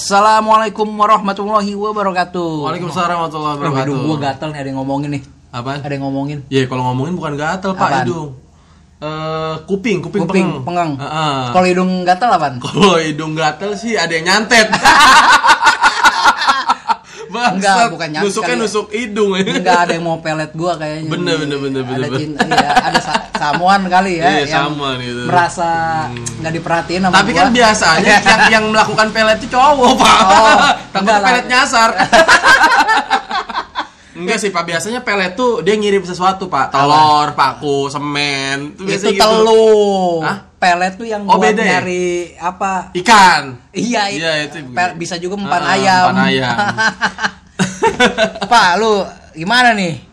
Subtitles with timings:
[0.00, 2.64] Assalamualaikum warahmatullahi wabarakatuh.
[2.64, 3.84] Waalaikumsalam warahmatullahi Aduh, wabarakatuh.
[3.84, 5.22] hidung gua gatel nih ada yang ngomongin nih.
[5.52, 5.70] Apa?
[5.76, 6.38] Ada yang ngomongin.
[6.48, 8.32] Ya kalau ngomongin bukan gatel pak hidung.
[9.04, 10.64] Eh kuping, kuping, Kuping pengeng.
[10.64, 10.90] pengang.
[11.04, 11.36] Heeh.
[11.52, 12.54] Kalau hidung gatel apaan?
[12.64, 14.72] Kalau hidung gatel sih ada yang nyantet.
[17.42, 17.56] Bangsat.
[17.56, 18.60] Enggak, bukan nyantet Nusuknya ya.
[18.60, 19.30] nusuk hidung.
[19.34, 21.08] Enggak ada yang mau pelet gua kayaknya.
[21.08, 22.20] Bener, bener, bener, bener, Ada bener.
[22.20, 25.22] cinta, iya, ada sa- samuan kali ya Iya, samuan gitu.
[25.24, 25.68] merasa
[26.12, 27.38] nggak diperhatiin sama Tapi gua.
[27.38, 30.18] kan biasanya yang yang melakukan pelet itu cowok pak.
[30.20, 30.56] Oh,
[30.90, 31.26] Takut enggak lah.
[31.26, 31.90] pelet nyasar.
[34.10, 39.12] Enggak sih pak, biasanya pelet tuh dia ngirim sesuatu pak, telur, paku, semen, itu biasanya
[39.12, 39.22] gitu.
[39.22, 40.20] telur.
[40.20, 40.36] Hah?
[40.60, 41.80] Pelet tuh yang Oh, buat beda ya?
[41.80, 42.92] nyari apa?
[42.92, 43.56] Ikan.
[43.72, 46.04] Iya, Iya, itu Pel- bisa juga empan Ah, ayam.
[46.06, 46.56] empan ayam.
[48.52, 50.12] Pak, lu gimana nih?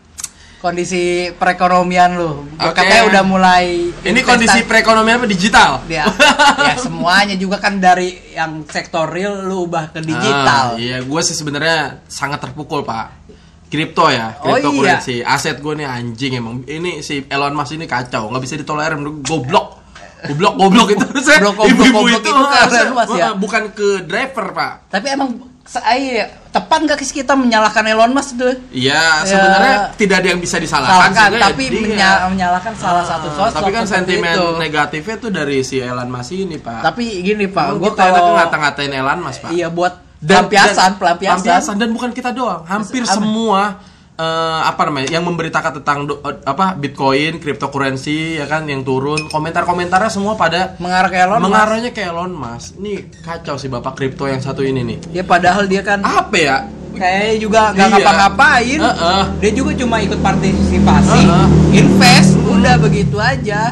[0.58, 2.42] Kondisi perekonomian lu.
[2.50, 2.74] Oke.
[2.74, 5.70] Katanya udah mulai Ini kondisi perekonomian apa digital?
[5.86, 6.02] ya,
[6.66, 10.74] ya semuanya juga kan dari yang sektor real lu ubah ke digital.
[10.74, 13.30] Ah, iya, gue sih sebenarnya sangat terpukul pak.
[13.68, 15.20] Kripto ya, Oh, cryptocurrency.
[15.20, 16.64] Aset gue nih anjing emang.
[16.64, 18.96] Ini si Elon Musk ini kacau, nggak bisa ditolerir.
[18.96, 19.22] menurut.
[19.22, 19.77] Goblok.
[20.20, 21.04] Goblok, goblok itu.
[21.04, 23.24] Goblok, goblok, goblok itu, itu Musk ya?
[23.24, 24.72] ah, bukan ke driver pak.
[24.88, 25.30] Tapi emang
[25.62, 28.56] saya tepat nggak sih kita menyalahkan Elon Musk tuh?
[28.70, 29.22] Iya, Ya.
[29.22, 31.12] sebenarnya tidak ada yang bisa disalahkan.
[31.12, 31.80] Salahkan, sebenarnya tapi dia.
[31.84, 33.52] menya- menyalahkan salah satu sosok.
[33.52, 34.46] Ah, Tapi kan sentimen itu.
[34.56, 36.80] negatifnya tuh dari si Elon Musk ini pak.
[36.82, 39.50] Tapi gini Pak, Emang gua kita enaknya kalau ngata-ngatain Elon Musk pak.
[39.52, 41.36] iya buat pelampiasan, pelampiasan.
[41.38, 43.78] pelampiasan dan bukan kita doang hampir semua
[44.18, 44.24] eh,
[44.60, 50.10] apa namanya yang memberitakan tentang do- eh, apa Bitcoin, cryptocurrency ya kan yang turun komentar-komentarnya
[50.10, 52.74] semua pada mengarah ke Elon mengarahnya ke Elon Musk.
[52.76, 54.98] Ini kacau sih bapak kripto yang satu ini nih.
[55.12, 56.58] Ya padahal dia kan Apa ya?
[56.90, 57.94] kayaknya juga nggak Iya.
[57.94, 58.80] ngapa-ngapain.
[58.82, 59.22] Heeh.
[59.38, 61.46] Dia juga cuma ikut partisipasi, Heeh.
[61.76, 63.70] invest, udah begitu aja.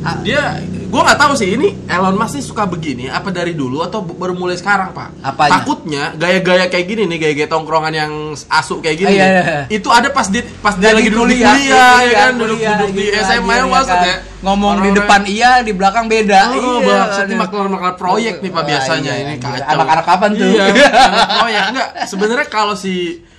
[0.00, 0.56] Ah, Dia
[0.92, 4.32] gua nggak tahu sih ini Elon Musk nih suka begini apa dari dulu atau baru
[4.32, 5.08] mulai sekarang pak?
[5.22, 5.52] Apanya?
[5.56, 9.60] Takutnya gaya-gaya kayak gini nih gaya-gaya tongkrongan yang asuk kayak gini Oh, iya, iya.
[9.70, 13.04] itu ada pas dia pas dia Lagi duduk di kuliah, ya kan kuliah, duduk-duduk di
[13.18, 14.04] SMA ya maksud kan.
[14.04, 16.40] ya Ngomong di depan iya, di belakang beda.
[16.52, 17.14] Oh, iya.
[17.14, 17.36] aduh.
[17.36, 19.64] maklar-maklar proyek nih pak Wah, biasanya iya, ini kacau.
[19.64, 20.48] Anak-anak kapan tuh?
[20.50, 20.64] Iya,
[21.08, 21.88] anak proyek enggak.
[22.04, 22.94] Sebenarnya kalau si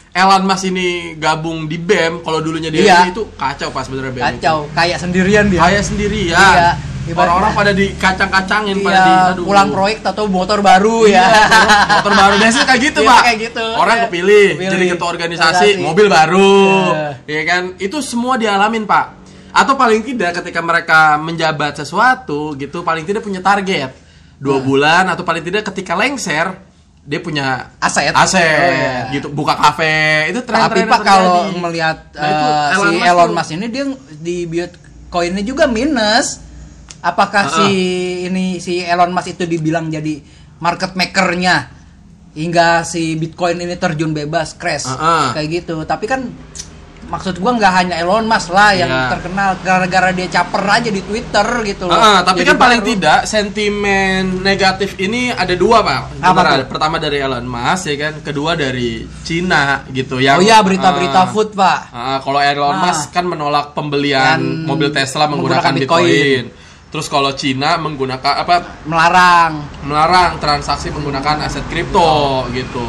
[0.10, 0.88] Elon Musk ini
[1.18, 3.00] gabung di BEM, kalau dulunya dia Iya.
[3.10, 4.24] itu kacau pas sebenarnya BEM.
[4.24, 4.30] itu.
[4.40, 5.60] Kacau, kayak sendirian dia.
[5.60, 6.40] Kayak sendirian.
[6.40, 6.72] Iya.
[7.06, 9.44] Orang-orang pada dikacang-kacangin pada di Iya, aduh.
[9.44, 11.28] pulang proyek atau motor baru Iya, ya.
[12.00, 13.22] motor baru biasanya kayak gitu, Iya, Pak.
[13.22, 13.66] kayak gitu.
[13.76, 14.04] Orang Iya.
[14.08, 14.72] kepilih Kepilih.
[14.72, 15.84] jadi ketua organisasi, Organisasi.
[15.84, 16.56] mobil baru.
[16.96, 17.10] Iya.
[17.28, 17.64] Ya kan?
[17.78, 19.06] Itu semua dialamin, Pak.
[19.52, 23.92] Atau paling tidak ketika mereka menjabat sesuatu gitu, paling tidak punya target.
[24.40, 24.64] Dua Nah.
[24.64, 26.56] bulan atau paling tidak ketika lengser
[27.00, 28.16] dia punya Aset.
[28.16, 29.12] aset Oh, iya.
[29.12, 33.32] gitu buka kafe itu tren Tapi Pak kalau melihat Nah, eh, Elon si Musk Elon
[33.36, 36.40] Musk ini dia di Bitcoinnya juga minus.
[37.04, 37.54] Apakah Ah.
[37.54, 37.68] si
[38.24, 40.24] ini si Elon Musk itu dibilang jadi
[40.58, 41.68] market makernya
[42.32, 45.30] hingga si Bitcoin ini terjun bebas crash ah.
[45.32, 45.84] kayak gitu.
[45.84, 46.24] Tapi kan
[47.04, 49.12] maksud gua nggak hanya Elon Musk lah yang Iya.
[49.12, 51.94] terkenal gara-gara dia caper aja di Twitter gitu loh.
[51.94, 52.90] Ah, tapi Jadi kan paling baru.
[52.90, 56.02] tidak sentimen negatif ini ada dua pak.
[56.18, 56.66] Apa?
[56.66, 60.40] Pertama dari Elon Musk ya kan, kedua dari Cina gitu yang.
[60.40, 61.80] Oh iya berita-berita ah, food Pak.
[61.92, 62.82] ah, kalau Elon Ah.
[62.82, 66.08] Musk kan menolak pembelian Dan mobil Tesla menggunakan, menggunakan Bitcoin.
[66.08, 66.63] Bitcoin.
[66.94, 69.66] Terus kalau Cina menggunakan apa Melarang.
[69.82, 72.86] melarang transaksi menggunakan aset kripto gitu.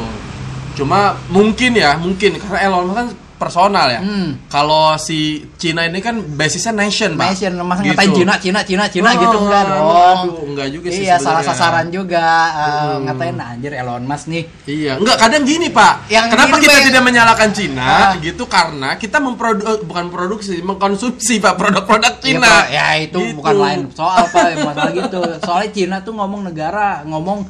[0.76, 4.00] Cuma mungkin ya, mungkin karena Elon Musk kan personal ya.
[4.00, 4.46] Hmm.
[4.46, 5.18] Kalau si
[5.54, 7.34] Cina ini kan basisnya nation, Pak.
[7.34, 7.90] Nation, masa Gitu.
[7.90, 9.84] ngatain Cina, Cina, Cina, Cina Oh, gitu enggak dong.
[9.84, 12.26] aduh, enggak juga sih Iya, salah sasaran juga.
[12.50, 14.44] eh, Ngatain anjir Elon Musk nih.
[14.64, 16.06] Iya, enggak kadang gini Pak.
[16.06, 18.12] Yang Kenapa gini, kita tidak menyalahkan Cina Ah.
[18.16, 22.46] gitu karena kita memprodu eh, bukan produksi, mengkonsumsi Pak produk-produk Iya, Cina.
[22.46, 22.64] Pak.
[22.70, 23.36] ya itu Gitu.
[23.36, 25.20] bukan lain soal Pak, masalah gitu.
[25.40, 27.44] Soalnya Cina tuh ngomong negara, ngomong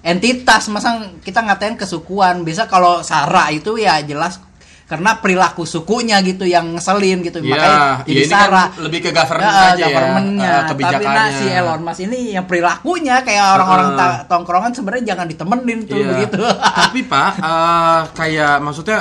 [0.00, 2.40] entitas, masa kita ngatain kesukuan.
[2.40, 4.38] Biasa kalau sara itu ya jelas
[4.86, 9.00] karena perilaku sukunya gitu yang ngeselin gitu Iya, makanya ya jadi ini sara kan lebih
[9.00, 10.52] ke government Ya, aja ya, governmentnya.
[10.62, 11.10] tapi kebijakannya.
[11.12, 15.96] nah si Elon Musk ini yang perilakunya kayak orang-orang ta- tongkrongan sebenarnya jangan ditemenin tuh
[15.96, 16.06] Iya.
[16.08, 16.38] begitu
[16.80, 18.98] Tapi Pak, eh, kayak maksudnya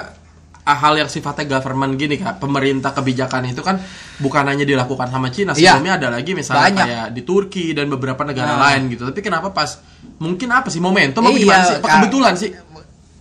[0.63, 3.77] ah, hal yang sifatnya government gini kak, pemerintah kebijakan itu kan
[4.18, 5.77] bukan hanya dilakukan sama Cina, Iya.
[5.77, 6.86] sebelumnya ada lagi misalnya Banyak.
[6.88, 8.62] kayak di Turki dan beberapa negara Nah.
[8.65, 9.06] lain gitu.
[9.06, 9.77] Tapi kenapa pas
[10.18, 11.77] mungkin apa sih momentum apa Iya, gimana sih?
[11.77, 12.50] Apa kebetulan sih?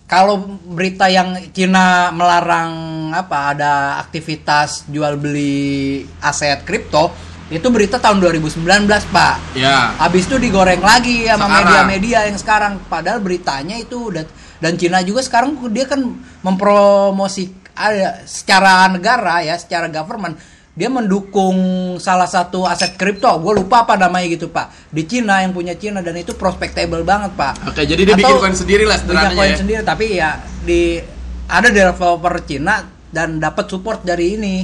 [0.05, 3.73] Kalau berita yang Cina melarang apa ada
[4.05, 7.09] aktivitas jual beli aset kripto
[7.45, 9.35] itu berita tahun 2019 pak.
[9.53, 9.93] Ya.
[10.01, 12.81] habis itu digoreng lagi sama media-media yang sekarang.
[12.89, 14.25] Padahal beritanya itu udah
[14.57, 16.01] dan Cina juga sekarang dia kan
[16.41, 20.39] mempromosi ada secara negara ya secara government
[20.75, 21.55] dia mendukung
[22.03, 23.31] salah satu aset kripto.
[23.39, 24.91] Gue lupa apa namanya gitu pak.
[24.91, 27.71] Di Cina yang punya Cina dan itu prospectable banget pak.
[27.71, 29.57] Oke, jadi dia bikin koin sendiri lah sederhananya koin ya.
[29.57, 29.81] sendiri.
[29.87, 30.99] Tapi ya di
[31.47, 34.55] ada developer Cina dan dapat support dari ini.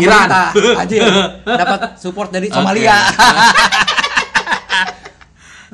[0.00, 0.30] Iran.
[0.30, 0.48] pemerintah.
[0.86, 0.96] Aja
[1.44, 2.48] dapat support dari.
[2.48, 2.94] Somalia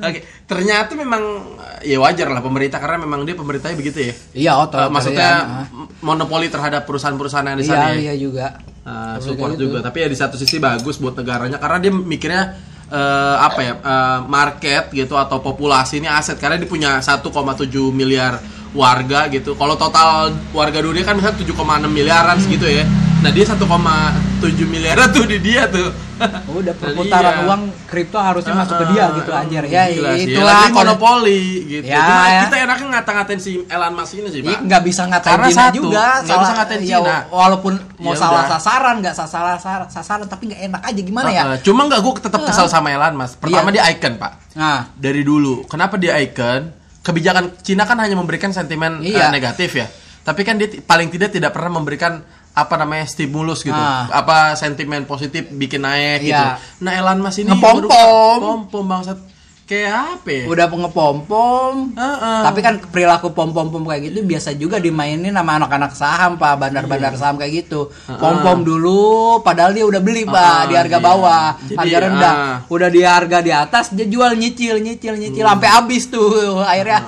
[0.01, 1.21] Oke, ternyata memang
[1.81, 4.13] ya wajar lah pemerintah karena memang dia pemerintahnya begitu ya.
[4.33, 5.65] iya otot maksudnya
[5.99, 8.01] monopoli terhadap perusahaan-perusahaan yang di sana iya ya.
[8.01, 8.47] iya juga
[8.81, 9.77] Uh, support juga.
[9.77, 9.77] gitu.
[9.85, 12.57] Tapi ya di satu sisi bagus buat negaranya karena dia mikirnya
[12.89, 17.29] eh, apa ya eh, market gitu atau populasi ini aset karena dia punya 1,7
[17.93, 18.41] miliar
[18.73, 19.53] warga gitu.
[19.53, 21.53] Kalau total warga dunia kan misalnya 7,6
[21.87, 22.43] miliaran Hmm.
[22.43, 22.81] segitu ya.
[23.21, 23.61] Nah dia 1,7
[24.43, 25.89] miliaran tuh di dia tuh.
[26.47, 27.43] udah Nah, perputaran iya.
[27.43, 30.25] uang kripto harusnya masuk ke dia gitu ah, anjir ya gila sih.
[30.27, 31.83] itulah Lagi monopoli gitu.
[31.83, 32.41] Ya, Cuma ya.
[32.43, 34.59] kita enaknya ngata-ngatain si Elon Musk ini sih, Iya, Pak.
[34.63, 37.17] nggak bisa ngatain Karena Cina satu, juga nggak bisa ngatain ya, Cina.
[37.27, 38.49] walaupun mau Ya salah udah.
[38.51, 41.57] sasaran nggak salah sasaran, sasaran tapi nggak enak aja gimana ya Uh-uh.
[41.61, 43.35] Cuma nggak gue tetap kesel sama Elon Musk.
[43.37, 43.75] Pertama Iya.
[43.75, 44.31] dia icon, Pak.
[44.53, 45.65] nah dari dulu.
[45.65, 46.69] Kenapa dia icon?
[47.01, 49.33] Kebijakan Cina kan hanya memberikan sentimen eh, Iya.
[49.33, 49.89] negatif ya.
[50.21, 52.21] Tapi kan dia paling tidak tidak pernah memberikan
[52.53, 53.71] apa namanya stimulus gitu.
[53.73, 54.11] Ah.
[54.11, 56.27] Apa sentimen positif bikin naik Iya.
[56.27, 56.45] gitu.
[56.81, 57.87] Nah, Elon Musk ini Ngepompom.
[57.87, 59.19] baru- Pompom bangsat.
[59.63, 60.43] Kayak apa ya?
[60.45, 62.39] udah ngepompom Heeh.
[62.43, 66.59] tapi kan perilaku pom pom pom kayak gitu biasa juga dimainin sama anak-anak saham pak
[66.59, 67.19] bandar-bandar Iya.
[67.21, 68.99] saham kayak gitu pom pom dulu
[69.39, 70.99] padahal dia udah beli pak Ah, di harga iya.
[71.01, 72.55] bawah Jadi, harga rendah ah.
[72.67, 75.55] udah di harga di atas dia jual nyicil nyicil nyicil Hmm.
[75.55, 76.27] sampai habis tuh
[76.67, 76.99] akhirnya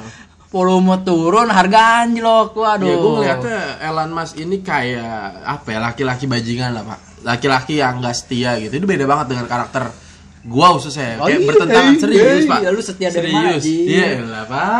[0.53, 2.85] volume turun harga anjlok waduh.
[2.85, 6.99] Ya gue ngeliatnya Elon Musk ini kayak apa ya laki-laki bajingan lah pak.
[7.25, 8.77] Laki-laki yang gak setia gitu.
[8.77, 9.89] Itu beda banget dengan karakter
[10.45, 11.17] gua khususnya.
[11.17, 12.59] Oh, Kayak iya, bertentangan iya, serius iya, pak.
[12.69, 13.63] Lu setia dari Serius?
[13.65, 14.79] Iya lah pak.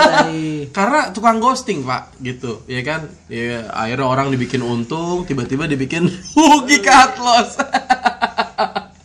[0.76, 2.62] Karena tukang ghosting pak gitu.
[2.70, 3.10] Ya kan?
[3.26, 6.06] Ya, Akhirnya orang dibikin untung Tiba-tiba dibikin
[6.38, 7.58] rugi cut loss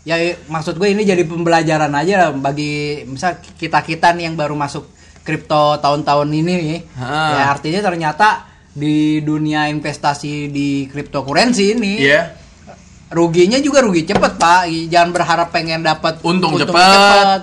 [0.01, 0.17] ya
[0.49, 4.89] maksud gue ini jadi pembelajaran aja lah bagi misal kita kita nih yang baru masuk
[5.21, 7.17] kripto tahun-tahun ini nih Ha.
[7.37, 12.21] ya artinya ternyata di dunia investasi di cryptocurrency ini Iya
[13.11, 16.71] ruginya juga rugi cepet pak jangan berharap pengen dapat Untung cepet.
[16.71, 17.39] cepet.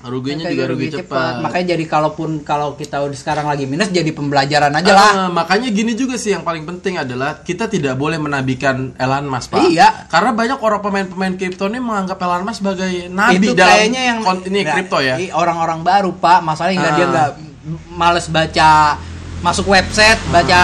[0.00, 1.02] Ruginya juga gitu, rugi cepet.
[1.02, 5.28] cepat makanya jadi kalaupun kalau kita udah sekarang lagi minus jadi pembelajaran aja lah Ah,
[5.28, 9.66] makanya gini juga sih yang paling penting adalah kita tidak boleh menabikan Elon Musk pak.
[9.66, 10.06] Iya.
[10.06, 14.18] Karena banyak orang pemain-pemain kripto ini menganggap Elon Musk sebagai nabi itu dalam kayaknya yang
[14.44, 15.14] ini kripto ya.
[15.32, 16.96] orang-orang baru pak masalahnya nggak Ah.
[16.96, 17.30] dia nggak
[17.90, 18.70] males baca
[19.38, 20.62] masuk website baca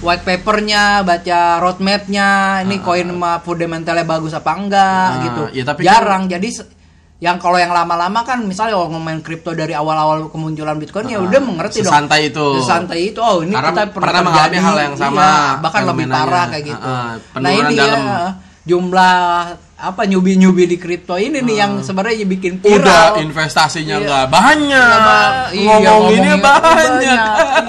[0.00, 2.28] white papernya baca roadmapnya
[2.62, 6.72] ini koin sama fundamentalnya bagus apa enggak Ah, gitu ya, tapi kan- jarang jadi se-
[7.18, 11.40] yang kalau yang lama-lama kan misalnya orang ngomongin kripto dari awal-awal kemunculan bitcoin ya udah
[11.40, 12.46] mengerti dong Sesantai itu.
[12.60, 15.32] sesantai itu oh ini Karena kita pernah, pernah mengalami hal yang sama Iya,
[15.62, 18.00] bahkan lebih parah kayak gitu Ah, ah, nah ini dalam.
[18.02, 18.18] ya
[18.64, 19.16] jumlah
[19.84, 22.80] apa nyubi-nyubi di kripto ini nih yang sebenarnya bikin viral.
[22.80, 24.04] Udah investasinya Iya.
[24.04, 27.20] nggak banyak, Nggak ba- iya, ngomonginnya ngomongnya banyak, banyak.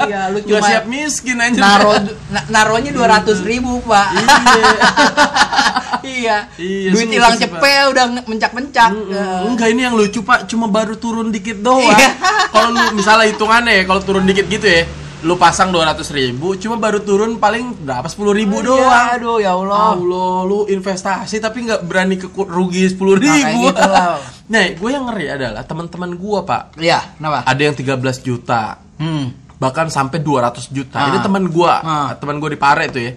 [0.05, 1.57] Iya, lu cuma siap miskin aja.
[1.57, 1.91] naro
[2.29, 4.07] na- naronya dua ratus ribu pak
[6.05, 10.45] iya Iya, duit susah hilang cepet udah nge- mencak-mencak Mm, Enggak ini yang lucu pak,
[10.45, 11.81] cuma baru turun dikit doang.
[11.89, 12.09] Iya.
[12.49, 14.83] kalau misalnya hitungannya ya, kalau turun dikit gitu ya,
[15.25, 19.05] lu pasang 200 ribu, cuma baru turun paling berapa 10 ribu Iya, doang.
[19.11, 23.61] aduh ya Allah Allah, lu investasi tapi nggak berani ke rugi 10 Nah, kayak ribu.
[23.65, 23.81] gitu
[24.53, 27.89] nah, gue yang ngeri adalah teman-teman gue pak, iya kenapa ada yang 13
[28.21, 29.57] juta, hmm.
[29.57, 30.99] bahkan sampai 200 juta.
[30.99, 31.09] Ah.
[31.09, 32.13] Ini teman gue, Ah.
[32.13, 33.13] teman gue di Pare tuh ya.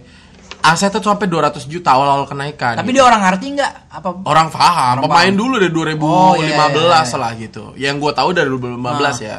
[0.58, 2.74] Asetnya tuh sampai 200 juta awal-awal kenaikan.
[2.74, 2.98] tapi gitu.
[2.98, 5.36] dia orang ngerti nggak apa Orang paham, Orang pemain paham.
[5.36, 7.16] dulu dari 2015 Oh, iya, iya, iya.
[7.16, 7.64] lah gitu.
[7.76, 8.80] Yang gue tahu dari 2015
[9.20, 9.22] Ah.
[9.22, 9.36] ya.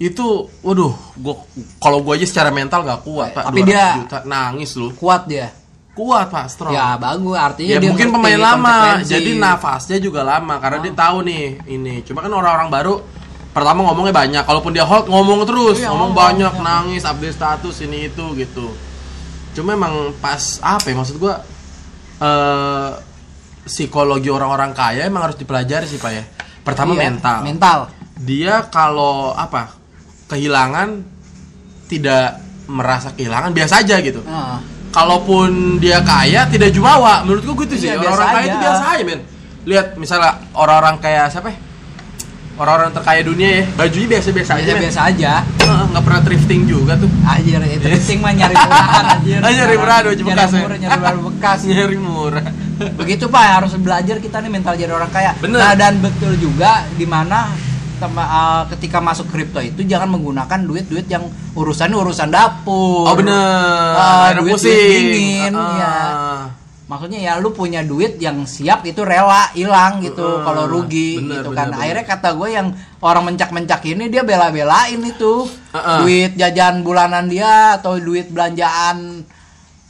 [0.00, 1.44] Itu, waduh, gua
[1.76, 3.52] kalau gue aja secara mental gak kuat pak.
[3.52, 4.88] Tapi 200 dia- juta nangis lu.
[4.96, 5.52] kuat dia
[5.92, 6.72] Kuat pak, strong.
[6.72, 11.20] ya bagus artinya Ya dia mungkin pemain lama, jadi nafasnya juga lama karena dia tahu
[11.20, 12.00] nih ini.
[12.00, 12.94] Cuma kan orang-orang baru
[13.52, 16.62] pertama ngomongnya banyak, kalaupun dia hold ngomong terus, Iya, ngomong ngomong, banyak, iya.
[16.64, 18.72] nangis, update status ini itu gitu.
[19.52, 21.44] Cuma emang pas apa ya maksud gua
[22.16, 22.90] eh
[23.60, 26.24] psikologi orang-orang kaya emang harus dipelajari sih pak ya.
[26.62, 27.38] Pertama Iya, mental.
[27.44, 27.78] mental
[28.16, 29.79] Dia kalau apa
[30.30, 31.02] kehilangan
[31.84, 34.58] tidak merasa kehilangan biasa aja gitu Heeh.
[34.90, 38.62] kalaupun dia kaya tidak jumawa menurut gua gitu sih Iya, orang-orang biasa kaya itu aja.
[38.62, 39.20] biasa aja men
[39.60, 41.58] lihat misalnya orang-orang kayak siapa ya?
[42.56, 47.08] orang-orang terkaya dunia ya bajunya biasa-biasa aja biasa-biasa aja Heeh, nggak pernah thrifting juga tuh
[47.22, 49.38] Anjir, itu penting mah nyari murahan anjir.
[49.38, 50.52] Ah, nyari murahan, baju bekas ya?
[50.52, 51.58] Nyari murah, nyari baru bekas.
[51.64, 52.44] nyari murah
[52.80, 55.36] Begitu Pak, harus belajar kita nih mental jadi orang kaya.
[55.36, 55.60] Bener.
[55.60, 57.52] Nah, dan betul juga di mana
[58.00, 63.04] tema- uh, ketika masuk kripto itu jangan menggunakan duit-duit yang urusan urusan dapur.
[63.04, 63.36] oh bener
[63.92, 64.72] Ah, Akhirnya duit- duit
[65.06, 65.68] dingin, Ah.
[65.70, 65.94] iya.
[66.86, 71.38] maksudnya ya lu punya duit yang siap itu rela hilang gitu Heeh, kalau rugi bener,
[71.38, 71.78] gitu bener, kan bener.
[71.78, 72.66] akhirnya kata gue yang
[72.98, 75.98] orang mencak-mencak ini dia bela-belain itu Heeh.
[76.00, 79.22] duit jajan bulanan dia atau duit belanjaan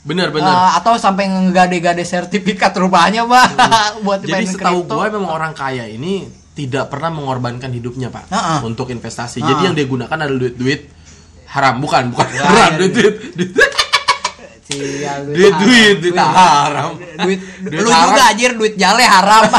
[0.01, 3.49] bener bener eh, atau sampai ngegade-gade sertifikat rumahnya bah
[4.05, 6.25] buat Jadi setahu gue memang orang kaya ini
[6.63, 8.59] tidak pernah mengorbankan hidupnya pak Heeh.
[8.63, 9.37] untuk investasi.
[9.37, 9.47] Heeh.
[9.47, 10.81] Jadi yang dia gunakan adalah duit duit
[11.47, 13.51] haram bukan bukan Ya, haram ya, duit duit duit
[15.27, 16.95] duit duit duit haram.
[16.95, 18.07] duit, Duit lu haram.
[18.09, 19.43] juga anjir duit jale haram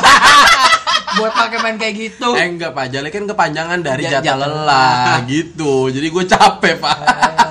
[1.13, 4.49] buat pakai main kayak gitu Eh enggak pak, jale kan kepanjangan dari Ja- jatah jatah
[4.49, 5.93] lelah gitu.
[5.93, 6.97] Jadi gue capek pak.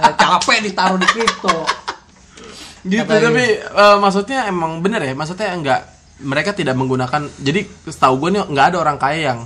[0.01, 1.58] Eh, capek ditaruh di kripto
[2.81, 5.81] gitu tapi eh, maksudnya emang bener ya maksudnya enggak
[6.22, 9.40] mereka tidak menggunakan jadi setahu gue nih nggak ada orang kaya yang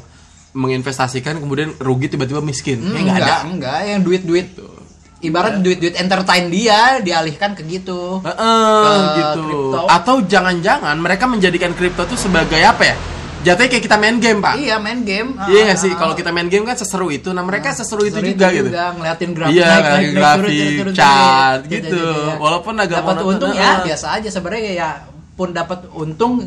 [0.51, 4.47] menginvestasikan kemudian rugi tiba-tiba miskin Hmm, ya nggak ada enggak, yang duit-duit
[5.19, 8.21] ibarat duit-duit entertain dia dialihkan ke gitu.
[8.21, 9.79] Heeh, Ke gitu kripto.
[9.89, 12.95] atau jangan-jangan mereka menjadikan kripto itu sebagai apa ya
[13.41, 15.37] jatuhnya kayak kita main game pak Iya, main game.
[15.45, 18.01] Iya nggak Ah, sih ah, kalau kita main game kan seseru itu nah mereka seseru
[18.03, 22.05] itu Sorry, juga gitu ngeliatin grafik Iya, naik, grafik, chart, gitu.
[22.05, 22.35] ya.
[22.37, 23.55] Walaupun agak dapat untung ah.
[23.55, 24.89] ya biasa aja sebenarnya ya
[25.35, 26.39] pun dapat untung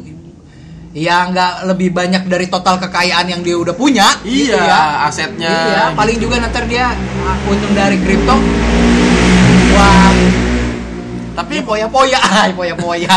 [0.90, 4.80] ya nggak lebih banyak dari total kekayaan yang dia udah punya Iya, gitu ya.
[5.04, 5.94] asetnya, iya gitu.
[5.94, 8.32] paling juga nanti dia ah, untung dari kripto
[9.70, 10.24] wah tapi
[11.38, 13.14] tapi poya-poya ay poya-poya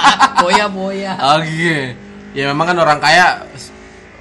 [0.44, 1.76] poya-poya Oke.
[2.34, 3.46] Ya memang kan orang kaya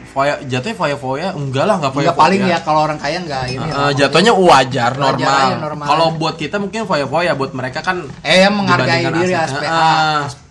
[0.09, 2.07] foya jatuhnya foya-foya enggak lah enggak foya-foya.
[2.07, 3.89] Enggak paling ya kalau orang kaya enggak ini lah.
[3.91, 5.17] jatuhnya wajar, normal.
[5.17, 5.85] aja, normal.
[5.85, 10.42] Kalau buat kita mungkin foya-foya, buat mereka kan eh menghargai diri aspek as-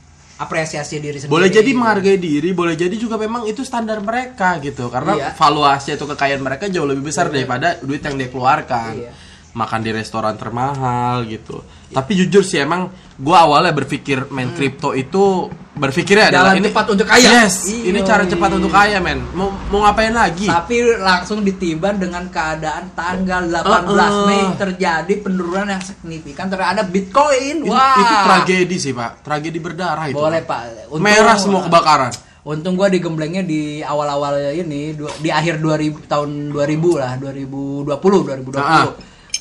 [0.42, 4.90] apresiasi diri sendiri boleh jadi menghargai diri, boleh jadi juga memang itu standar mereka gitu.
[4.90, 5.28] Karena Iya.
[5.38, 8.92] valuasi atau kekayaan mereka jauh lebih besar daripada duit yang dia keluarkan.
[8.98, 9.12] Iya.
[9.52, 11.62] Makan di restoran termahal gitu.
[11.92, 12.88] Tapi jujur sih emang
[13.20, 16.52] gua awalnya berpikir main kripto itu berpikirnya adalah.
[16.52, 17.28] Jalan ini cepat untuk kaya.
[17.38, 18.04] Yes, ini Iya.
[18.04, 19.24] cara cepat untuk kaya, men.
[19.32, 20.44] Mau mau ngapain lagi?
[20.44, 23.64] tapi langsung ditiban dengan keadaan tanggal 18
[24.12, 24.26] Uh-uh.
[24.26, 27.64] Mei terjadi penurunan yang signifikan terhadap Bitcoin.
[27.64, 27.96] Ini- Wah.
[27.96, 29.24] Itu tragedi sih, Pak.
[29.24, 30.14] Tragedi berdarah itu.
[30.14, 30.92] Boleh, Pak.
[30.92, 32.12] Untung- Merah semua kebakaran.
[32.42, 37.86] Untung gua digemblengnya di awal-awal ini di akhir 2000 tahun 2000 lah, 2020
[38.20, 38.58] 2020.
[38.58, 38.90] Ah.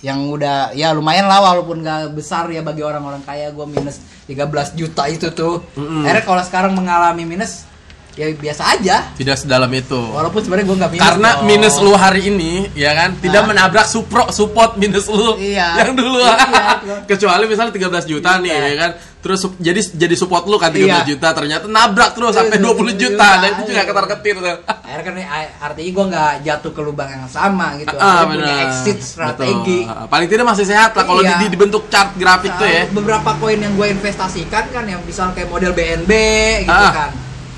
[0.01, 4.73] Yang udah ya lumayan lah walaupun gak besar ya bagi orang-orang kaya gua minus 13
[4.73, 5.61] juta itu tuh.
[5.77, 6.03] Mm-mm.
[6.05, 7.69] Akhirnya kalau sekarang mengalami minus
[8.13, 8.95] ya biasa aja.
[9.11, 9.95] Tidak sedalam itu.
[9.97, 11.03] Walaupun sebenarnya gua nggak minus.
[11.03, 11.45] Karena dong.
[11.45, 15.79] minus lu hari ini, ya kan, tidak menabrak supro support minus lu Iya.
[15.79, 16.19] yang dulu.
[16.19, 16.65] Iya.
[17.09, 18.65] Kecuali misalnya 13 juta nih, Iya.
[18.65, 18.91] ya kan.
[19.21, 21.05] Terus jadi jadi support lu kan 13 Iya.
[21.07, 23.27] juta, ternyata nabrak terus sampai Iya, 20 juta.
[23.37, 23.85] Nah, itu juga iya.
[23.85, 24.57] ketar-ketir tuh.
[24.81, 25.27] akhirnya kan eh,
[25.61, 29.95] artinya gue nggak jatuh ke lubang yang sama gitu Ah, punya exit strategi Betul.
[29.95, 31.37] Ah, Paling tidak masih sehat lah kalau Iya.
[31.37, 32.83] di, dibentuk chart grafik tuh ya.
[32.83, 36.11] Nah, beberapa koin yang gue investasikan kan yang misal kayak model BNB
[36.65, 36.91] gitu Ah.
[36.91, 37.11] kan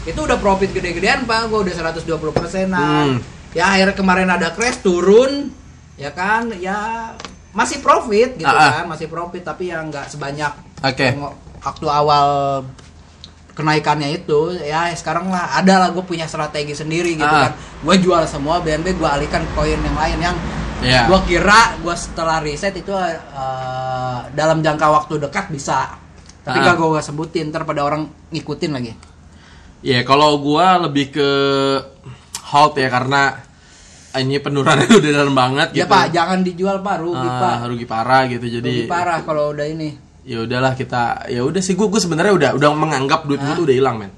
[0.04, 2.32] itu udah profit gede-gedean pak gue udah 120 Hmm.
[2.32, 3.08] persenan
[3.52, 5.54] ya akhirnya kemarin ada crash turun
[5.96, 7.12] ya kan ya
[7.52, 8.82] masih profit gitu ah.
[8.82, 10.52] kan masih profit tapi ya nggak sebanyak
[11.14, 12.28] yang waktu awal
[13.54, 17.48] kenaikannya itu ya sekarang lah ada lah gue punya strategi sendiri gitu Ah.
[17.48, 20.38] kan gue jual semua BNB gue alihkan koin yang lain yang
[20.84, 21.08] Iya.
[21.08, 23.16] gue kira gue setelah riset itu eh,
[24.34, 25.96] dalam jangka waktu dekat bisa
[26.42, 26.66] tapi Ah.
[26.66, 28.92] gak gue sebutin ntar pada orang ngikutin lagi
[29.84, 31.30] Ya kalau gua lebih ke
[32.46, 33.36] hold ya karena
[34.16, 35.92] ini penurunannya udah dalam banget ya gitu.
[35.92, 36.96] pak jangan dijual pak.
[36.98, 37.56] Rugi Ah, pak.
[37.68, 39.90] rugi parah gitu jadi rugi parah kalau udah ini.
[40.24, 43.66] Ya udahlah kita ya udah sih gua gua sebenarnya udah udah menganggap duit gua tuh
[43.66, 44.12] udah hilang men.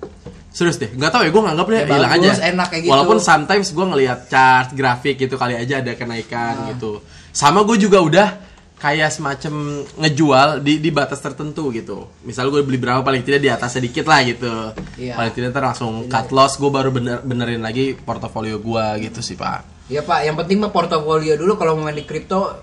[0.50, 2.44] Serius deh nggak tahu ya gua nganggap dia Ya, hilang bagus, aja.
[2.46, 2.92] enak kayak gitu.
[2.94, 6.66] walaupun sometimes gua ngelihat chart grafik gitu kali aja ada kenaikan Ah.
[6.72, 7.02] gitu.
[7.32, 8.28] Sama gue juga udah
[8.76, 12.12] kayak semacam ngejual di di batas tertentu gitu.
[12.28, 14.52] Misal gue beli berapa paling tidak di atas sedikit lah gitu.
[15.00, 15.16] Iya.
[15.16, 19.40] paling tidak ntar langsung cut loss gue baru bener benerin lagi portofolio gua gitu sih
[19.40, 19.88] pak.
[19.88, 20.28] Ya pak.
[20.28, 22.62] Yang penting mah portofolio dulu kalau mau main di kripto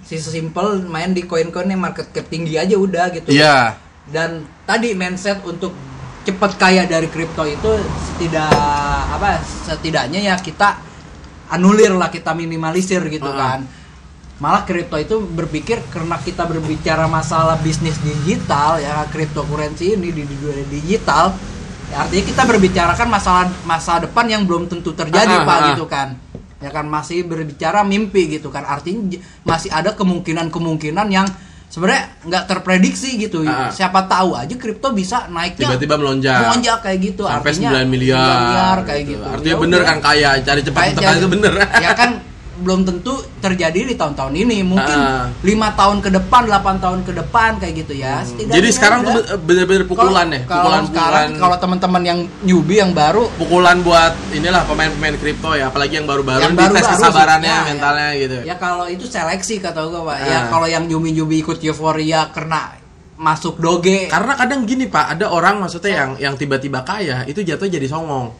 [0.00, 3.28] si simple main di koin-koin yang market cap tinggi aja udah gitu.
[3.28, 3.76] Iya.
[4.08, 5.76] Dan tadi mindset untuk
[6.24, 7.70] cepat kaya dari kripto itu
[8.08, 8.52] setidak
[9.12, 10.76] apa setidaknya ya kita
[11.48, 13.40] anulir lah kita minimalisir gitu Uh-uh.
[13.40, 13.60] kan
[14.40, 20.64] malah kripto itu berpikir karena kita berbicara masalah bisnis digital ya cryptocurrency ini di, dunia
[20.64, 21.36] digital
[21.92, 25.68] ya artinya kita berbicarakan masalah masa depan yang belum tentu terjadi Ah, pak ah, ah.
[25.76, 26.08] gitu kan.
[26.60, 28.64] Ya kan masih berbicara mimpi gitu kan.
[28.64, 31.26] Artinya masih ada kemungkinan-kemungkinan yang
[31.68, 33.42] sebenarnya nggak terprediksi gitu.
[33.44, 33.70] Ah, ah.
[33.74, 36.36] siapa tahu aja kripto bisa naiknya tiba-tiba melonjak.
[36.46, 40.30] melonjak kayak gitu sampai artinya 9 miliar, miliar kayak gitu, artinya Ya bener kan kaya
[40.40, 41.52] cari cepat jadi- itu bener.
[41.76, 42.10] Ya kan
[42.60, 44.60] belum tentu terjadi di tahun-tahun ini.
[44.62, 45.32] Mungkin Ah.
[45.40, 48.20] lima tahun ke depan, 8 tahun ke depan kayak gitu ya.
[48.22, 52.78] Setidaknya Jadi sekarang tuh bener-bener pukulan Kalau- ya, Kalau pukulan sekarang kalau teman-teman yang newbie
[52.78, 56.92] yang baru pukulan buat inilah pemain-pemain kripto ya, apalagi yang baru-baru yang ini tes baru-baru
[57.00, 58.20] kesabarannya, sih, ya, mentalnya ya.
[58.20, 58.36] gitu.
[58.44, 60.16] Ya kalau itu seleksi kata gue pak.
[60.22, 60.42] Ya Ah.
[60.46, 62.76] kalau yang nyumi-nyumi ikut euforia karena
[63.16, 64.08] masuk doge.
[64.08, 68.32] Karena kadang gini pak, ada orang maksudnya yang yang tiba-tiba kaya itu jatuh jadi songong,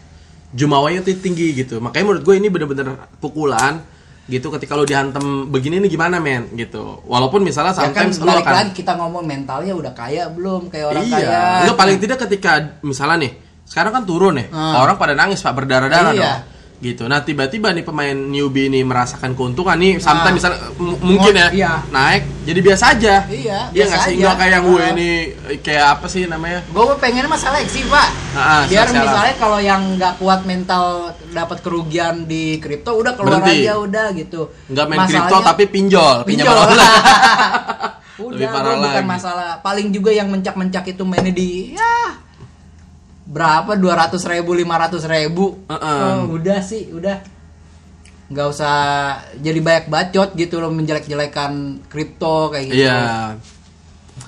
[0.50, 1.78] jumawanya tinggi gitu.
[1.78, 2.88] Makanya menurut gue ini bener-bener
[3.20, 3.84] pukulan
[4.26, 4.50] gitu.
[4.52, 7.00] Ketika lu dihantem begini nih gimana men gitu.
[7.06, 11.04] Walaupun misalnya Ya kan balik akan lagi kita ngomong mentalnya udah kaya belum kayak orang
[11.06, 11.16] iya.
[11.16, 11.40] kaya.
[11.64, 13.32] Enggak paling tidak ketika misalnya nih
[13.70, 14.82] sekarang kan turun ya, Hmm.
[14.82, 16.18] orang pada nangis pak berdarah-darah Iya.
[16.18, 16.38] dong.
[16.80, 17.04] Gitu.
[17.04, 20.02] Nah tiba-tiba nih pemain newbie ini merasakan keuntungan nih, Nah.
[20.02, 21.72] sometimes misalnya m- mungkin ya Iya.
[21.86, 23.14] naik jadi biasa aja.
[23.26, 25.10] Iya, Dia biasa nggak sih nggak kayak gue ini
[25.60, 26.64] kayak apa sih namanya?
[26.66, 28.08] Gue pengen mah seleksi pak.
[28.32, 28.96] Ah, Biar alam.
[28.98, 30.84] misalnya kalau yang nggak kuat mental
[31.28, 33.60] dapat kerugian di kripto udah keluar Berhenti.
[33.62, 34.40] aja udah gitu.
[34.66, 36.64] Nggak main Masalahnya- kripto tapi pinjol, pinjam pinjol.
[36.64, 36.96] online.
[38.20, 39.04] udah Lebih parah bukan lagi.
[39.06, 39.50] masalah.
[39.58, 42.16] Paling juga yang mencak-mencak itu mainnya di ya
[43.30, 46.26] berapa 200 ribu 500 ribu Uh-uh.
[46.26, 47.22] Oh, udah sih udah
[48.26, 48.76] nggak usah
[49.36, 51.52] jadi banyak bacot gitu loh menjelek-jelekan
[51.86, 53.00] kripto kayak gitu Iya.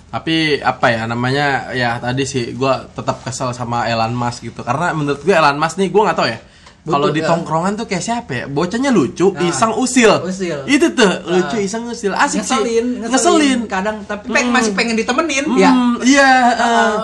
[0.09, 4.93] Tapi apa ya namanya ya tadi sih gua tetap kesel sama Elon Musk gitu karena
[4.93, 6.39] menurut gue Elon Musk nih gua nggak tahu ya.
[6.83, 8.45] Kalau di tongkrongan tuh kayak siapa ya?
[8.45, 9.41] Bocahnya lucu, Nah.
[9.41, 10.19] iseng usil.
[10.21, 10.67] Usil.
[10.67, 11.63] Itu tuh lucu, Nah.
[11.63, 12.11] iseng usil.
[12.13, 13.01] Asik ngeselin, sih.
[13.01, 13.61] ngeselin Ngeselin.
[13.67, 14.53] kadang tapi peng- Hmm.
[14.53, 15.71] masih pengen ditemenin Hmm, ya
[16.03, 16.31] Iya.
[16.51, 16.67] uh.
[16.67, 16.99] Uh.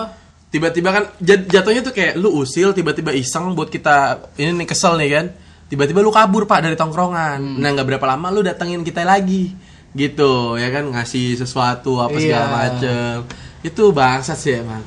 [0.49, 3.95] Tiba-tiba kan jat- jatuhnya tuh kayak lu usil, tiba-tiba iseng buat kita
[4.35, 5.25] ini nih kesel nih kan.
[5.65, 7.37] Tiba-tiba lu kabur pak dari tongkrongan.
[7.37, 7.57] Hmm.
[7.57, 9.53] Nah nggak berapa lama lu datengin kita lagi,
[9.91, 12.53] gitu ya kan ngasih sesuatu apa segala Iya.
[12.55, 13.15] macem.
[13.61, 14.81] Itu bangsat sih emang.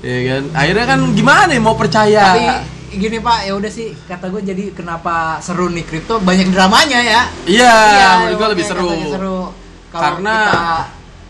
[0.00, 0.42] Ya kan.
[0.52, 2.22] Akhirnya kan gimana ya mau percaya?
[2.26, 2.44] tapi
[2.88, 7.22] gini pak ya udah sih kata gue jadi kenapa seru nih kripto banyak dramanya ya
[7.44, 7.74] Iya,
[8.22, 8.88] menurut gua lebih seru.
[9.06, 9.40] seru
[9.90, 10.64] Karena- kita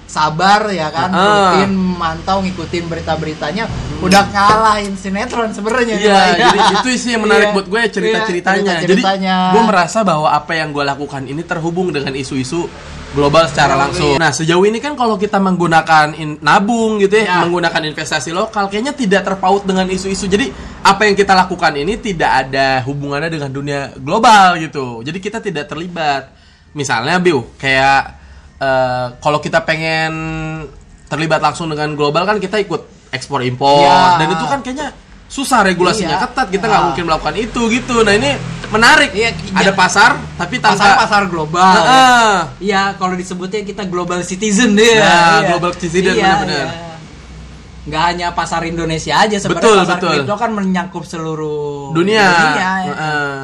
[0.06, 1.22] sabar ya kan Ah.
[1.58, 3.66] rutin mantau ngikutin berita-beritanya
[3.98, 6.26] udah ngalahin sinetron sebenarnya Iya, Pak.
[6.38, 7.54] jadi itu sih yang menarik Iya.
[7.54, 8.62] buat gue cerita-ceritanya.
[8.62, 9.36] Iya, Jadi cerita-ceritanya.
[9.50, 12.68] gue merasa bahwa apa yang gue lakukan ini terhubung dengan isu-isu
[13.12, 14.12] global secara Iya, langsung.
[14.12, 14.20] iya.
[14.20, 17.36] Nah, sejauh ini kan kalau kita menggunakan in- nabung gitu ya, Iya.
[17.42, 20.28] menggunakan investasi lokal, kayaknya tidak terpaut dengan isu-isu.
[20.28, 20.52] Jadi
[20.82, 25.00] apa yang kita lakukan ini tidak ada hubungannya dengan dunia global gitu.
[25.00, 26.28] Jadi kita tidak terlibat.
[26.76, 28.25] Misalnya, Biu, kayak
[28.58, 30.12] eh, kalau kita pengen
[31.06, 34.18] terlibat langsung dengan global kan kita ikut ekspor impor Iya.
[34.18, 34.88] dan itu kan kayaknya
[35.26, 36.22] susah regulasinya Iya.
[36.22, 36.68] ketat kita Ah.
[36.68, 38.34] nggak mungkin melakukan itu gitu nah ini
[38.66, 39.72] menarik Iya, ada iya.
[39.72, 41.86] pasar tapi tanpa pasar pasar global ya.
[41.86, 44.98] Ah, Iya, kalau disebutnya kita global citizen deh.
[44.98, 46.66] Nah, global citizen, benar-benar.
[47.86, 50.10] Nggak hanya pasar Indonesia aja sebenarnya Betul, pasar betul.
[50.10, 52.72] kripto kan menyangkup seluruh dunia, dunia ya.
[52.82, 53.34] Heeh.